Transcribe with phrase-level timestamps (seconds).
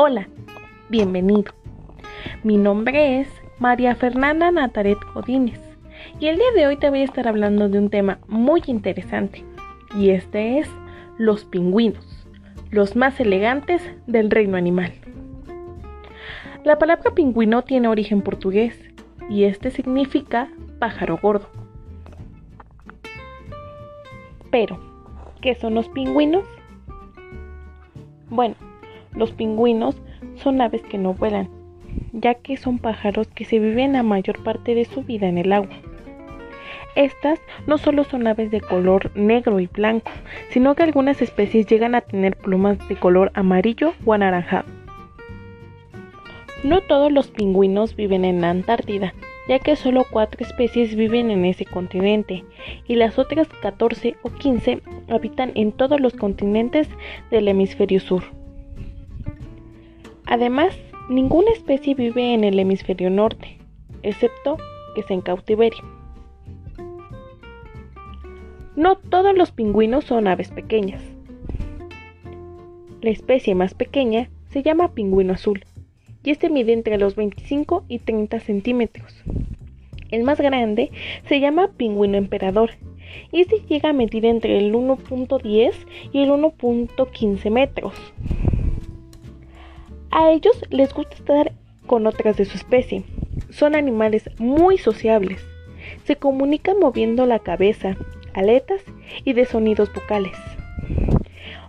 [0.00, 0.28] Hola,
[0.88, 1.52] bienvenido.
[2.44, 3.28] Mi nombre es
[3.58, 5.60] María Fernanda Nataret Godínez
[6.20, 9.44] y el día de hoy te voy a estar hablando de un tema muy interesante
[9.96, 10.70] y este es
[11.18, 12.28] los pingüinos,
[12.70, 14.92] los más elegantes del reino animal.
[16.62, 18.80] La palabra pingüino tiene origen portugués
[19.28, 21.48] y este significa pájaro gordo.
[24.52, 24.78] Pero,
[25.42, 26.44] ¿qué son los pingüinos?
[28.30, 28.54] Bueno,
[29.18, 30.00] los pingüinos
[30.36, 31.50] son aves que no vuelan,
[32.12, 35.52] ya que son pájaros que se viven la mayor parte de su vida en el
[35.52, 35.76] agua.
[36.94, 40.10] Estas no solo son aves de color negro y blanco,
[40.50, 44.66] sino que algunas especies llegan a tener plumas de color amarillo o anaranjado.
[46.64, 49.14] No todos los pingüinos viven en la Antártida,
[49.48, 52.44] ya que solo cuatro especies viven en ese continente
[52.86, 56.88] y las otras 14 o 15 habitan en todos los continentes
[57.30, 58.37] del hemisferio sur.
[60.30, 63.56] Además, ninguna especie vive en el hemisferio norte,
[64.02, 64.58] excepto
[64.94, 65.82] que es en cautiverio.
[68.76, 71.02] No todos los pingüinos son aves pequeñas.
[73.00, 75.64] La especie más pequeña se llama pingüino azul
[76.22, 79.24] y este mide entre los 25 y 30 centímetros.
[80.10, 80.90] El más grande
[81.26, 82.72] se llama pingüino emperador
[83.32, 85.72] y este llega a medir entre el 1.10
[86.12, 87.94] y el 1.15 metros.
[90.10, 91.52] A ellos les gusta estar
[91.86, 93.04] con otras de su especie.
[93.50, 95.44] Son animales muy sociables.
[96.04, 97.96] Se comunican moviendo la cabeza,
[98.34, 98.82] aletas
[99.24, 100.36] y de sonidos vocales.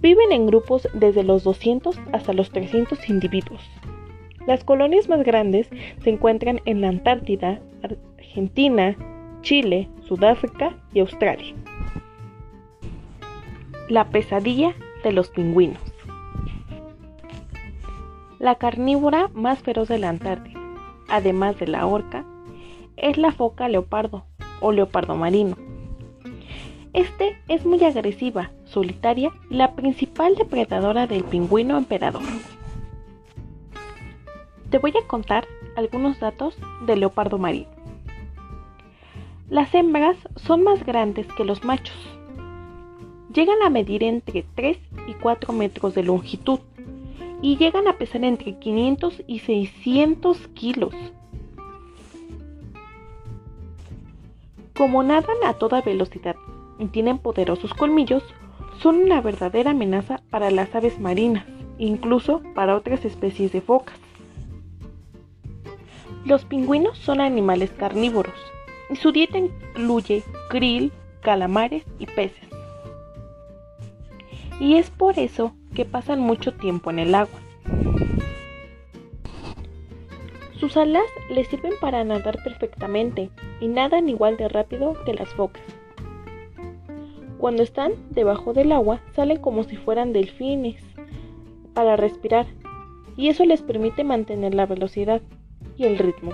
[0.00, 3.62] Viven en grupos desde los 200 hasta los 300 individuos.
[4.46, 5.68] Las colonias más grandes
[6.02, 8.96] se encuentran en la Antártida, Argentina,
[9.42, 11.54] Chile, Sudáfrica y Australia.
[13.88, 15.91] La pesadilla de los pingüinos.
[18.42, 20.58] La carnívora más feroz de la Antártida,
[21.08, 22.24] además de la orca,
[22.96, 24.24] es la foca leopardo
[24.58, 25.56] o leopardo marino.
[26.92, 32.24] Este es muy agresiva, solitaria y la principal depredadora del pingüino emperador.
[34.70, 37.70] Te voy a contar algunos datos del leopardo marino.
[39.50, 41.96] Las hembras son más grandes que los machos.
[43.32, 46.58] Llegan a medir entre 3 y 4 metros de longitud
[47.42, 50.94] y llegan a pesar entre 500 y 600 kilos.
[54.76, 56.36] Como nadan a toda velocidad
[56.78, 58.22] y tienen poderosos colmillos,
[58.80, 61.44] son una verdadera amenaza para las aves marinas,
[61.78, 63.98] incluso para otras especies de focas.
[66.24, 68.34] Los pingüinos son animales carnívoros
[68.88, 72.48] y su dieta incluye krill, calamares y peces.
[74.60, 77.40] Y es por eso que pasan mucho tiempo en el agua.
[80.58, 85.62] Sus alas les sirven para nadar perfectamente y nadan igual de rápido que las focas.
[87.38, 90.80] Cuando están debajo del agua salen como si fueran delfines
[91.74, 92.46] para respirar
[93.16, 95.20] y eso les permite mantener la velocidad
[95.76, 96.30] y el ritmo.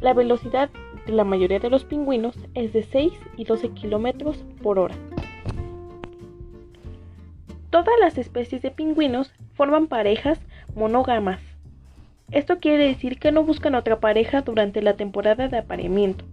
[0.00, 0.70] La velocidad
[1.06, 4.94] de la mayoría de los pingüinos es de 6 y 12 kilómetros por hora.
[7.72, 10.38] Todas las especies de pingüinos forman parejas
[10.74, 11.40] monógamas.
[12.30, 16.26] Esto quiere decir que no buscan otra pareja durante la temporada de apareamiento.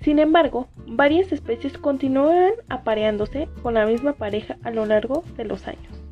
[0.00, 5.68] Sin embargo, varias especies continúan apareándose con la misma pareja a lo largo de los
[5.68, 6.02] años.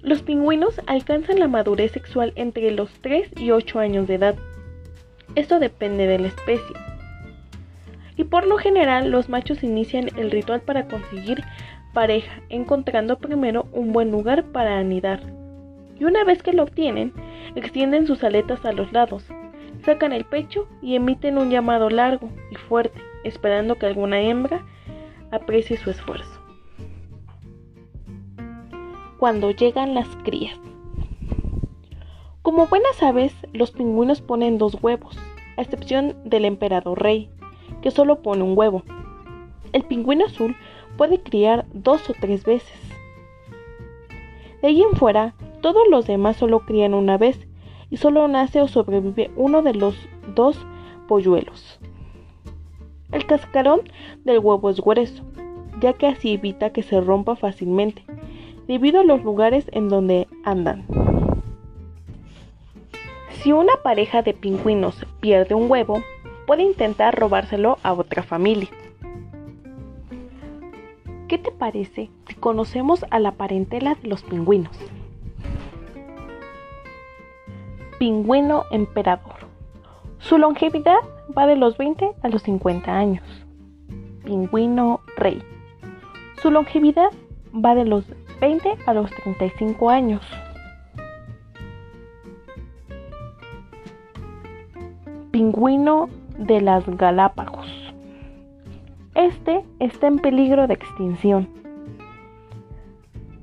[0.00, 4.34] Los pingüinos alcanzan la madurez sexual entre los 3 y 8 años de edad.
[5.36, 6.91] Esto depende de la especie
[8.16, 11.42] y por lo general los machos inician el ritual para conseguir
[11.92, 15.22] pareja, encontrando primero un buen lugar para anidar.
[15.98, 17.12] Y una vez que lo obtienen,
[17.54, 19.24] extienden sus aletas a los lados,
[19.84, 24.64] sacan el pecho y emiten un llamado largo y fuerte, esperando que alguna hembra
[25.30, 26.40] aprecie su esfuerzo.
[29.18, 30.58] Cuando llegan las crías.
[32.42, 35.16] Como buenas aves, los pingüinos ponen dos huevos,
[35.56, 37.30] a excepción del emperador rey,
[37.80, 38.82] que solo pone un huevo.
[39.72, 40.56] El pingüino azul
[40.96, 42.78] puede criar dos o tres veces.
[44.60, 47.38] De ahí en fuera, todos los demás solo crían una vez
[47.90, 49.96] y solo nace o sobrevive uno de los
[50.34, 50.58] dos
[51.08, 51.78] polluelos.
[53.10, 53.82] El cascarón
[54.24, 55.22] del huevo es grueso,
[55.80, 58.04] ya que así evita que se rompa fácilmente,
[58.66, 60.86] debido a los lugares en donde andan.
[63.42, 66.02] Si una pareja de pingüinos pierde un huevo,
[66.46, 68.68] puede intentar robárselo a otra familia.
[71.28, 74.76] ¿Qué te parece si conocemos a la parentela de los pingüinos?
[77.98, 79.36] Pingüino emperador.
[80.18, 80.98] Su longevidad
[81.36, 83.24] va de los 20 a los 50 años.
[84.24, 85.42] Pingüino rey.
[86.42, 87.10] Su longevidad
[87.54, 88.04] va de los
[88.40, 90.20] 20 a los 35 años.
[95.30, 96.10] Pingüino
[96.46, 97.66] de las Galápagos.
[99.14, 101.48] Este está en peligro de extinción.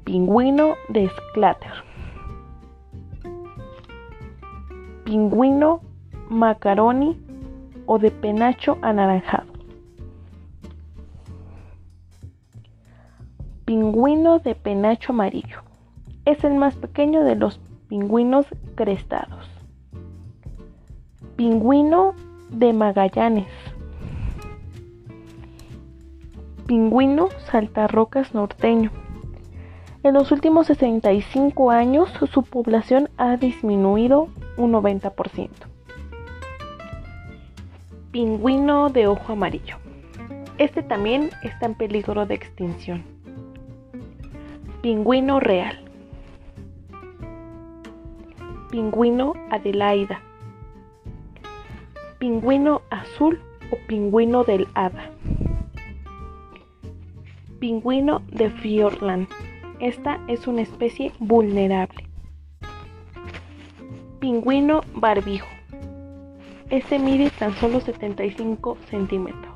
[0.04, 1.72] Pingüino de Sclater.
[5.06, 5.82] Pingüino
[6.30, 7.18] macaroni
[7.86, 9.48] o de penacho anaranjado.
[13.66, 15.62] Pingüino de penacho amarillo.
[16.26, 18.46] Es el más pequeño de los pingüinos
[18.76, 19.48] crestados.
[21.36, 22.14] Pingüino
[22.50, 23.48] de Magallanes.
[26.66, 28.92] Pingüino saltarrocas norteño.
[30.04, 35.50] En los últimos 65 años su población ha disminuido un 90%.
[38.12, 39.78] Pingüino de ojo amarillo.
[40.58, 43.04] Este también está en peligro de extinción.
[44.82, 45.80] Pingüino real.
[48.72, 50.22] Pingüino Adelaida
[52.20, 53.40] pingüino azul
[53.72, 55.10] o pingüino del hada.
[57.60, 59.30] Pingüino de Fiordland.
[59.80, 62.04] Esta es una especie vulnerable.
[64.20, 65.48] Pingüino barbijo.
[66.70, 69.54] Este mide tan solo 75 centímetros.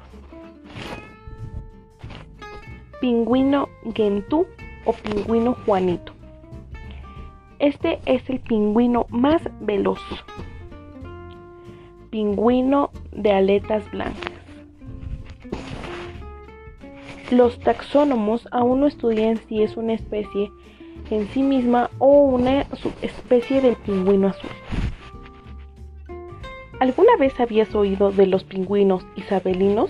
[3.02, 4.48] Pingüino Gentú
[4.86, 6.14] o pingüino Juanito.
[7.60, 10.00] Este es el pingüino más veloz
[12.14, 14.32] pingüino de aletas blancas.
[17.32, 20.52] Los taxónomos aún no estudian si es una especie
[21.10, 24.52] en sí misma o una subespecie del pingüino azul.
[26.80, 29.90] ¿Alguna vez habías oído de los pingüinos isabelinos?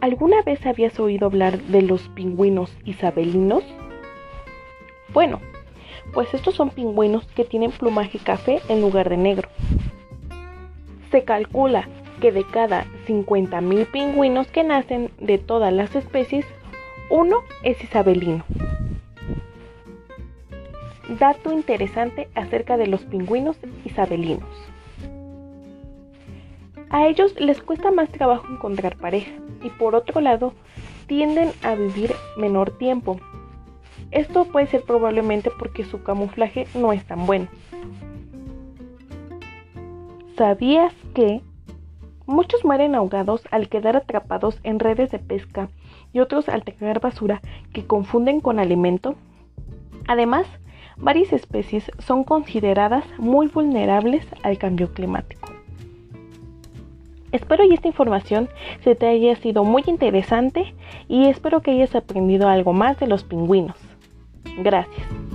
[0.00, 3.64] ¿Alguna vez habías oído hablar de los pingüinos isabelinos?
[5.12, 5.40] Bueno,
[6.12, 9.48] pues estos son pingüinos que tienen plumaje café en lugar de negro.
[11.10, 11.88] Se calcula
[12.20, 16.46] que de cada 50.000 pingüinos que nacen de todas las especies,
[17.10, 18.44] uno es isabelino.
[21.20, 24.48] Dato interesante acerca de los pingüinos isabelinos.
[26.90, 29.32] A ellos les cuesta más trabajo encontrar pareja
[29.62, 30.52] y por otro lado
[31.06, 33.20] tienden a vivir menor tiempo,
[34.10, 37.48] esto puede ser probablemente porque su camuflaje no es tan bueno.
[40.36, 41.40] ¿Sabías que
[42.26, 45.68] muchos mueren ahogados al quedar atrapados en redes de pesca
[46.12, 47.40] y otros al tragar basura
[47.72, 49.14] que confunden con alimento?
[50.06, 50.46] Además,
[50.96, 55.48] varias especies son consideradas muy vulnerables al cambio climático.
[57.32, 58.48] Espero que esta información
[58.82, 60.74] se te haya sido muy interesante
[61.08, 63.85] y espero que hayas aprendido algo más de los pingüinos.
[64.58, 65.25] Gracias.